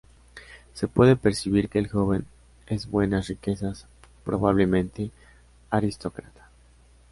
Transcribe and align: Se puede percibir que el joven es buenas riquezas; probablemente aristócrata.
Se 0.73 0.87
puede 0.87 1.15
percibir 1.15 1.69
que 1.69 1.77
el 1.77 1.87
joven 1.87 2.25
es 2.65 2.87
buenas 2.89 3.27
riquezas; 3.27 3.85
probablemente 4.25 5.11
aristócrata. 5.69 6.49